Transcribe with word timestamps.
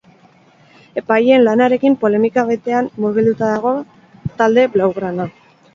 Epaileen 1.01 1.43
lanarekin 1.49 1.97
polemika 2.05 2.47
betean 2.49 2.91
murgilduta 3.05 3.55
dago 3.55 3.79
talde 4.43 4.71
blaugrana. 4.77 5.33